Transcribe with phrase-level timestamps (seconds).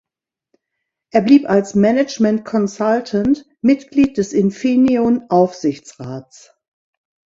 [1.11, 6.53] Er blieb als „Management Consultant“ Mitglied des Infineon-Aufsichtsrats.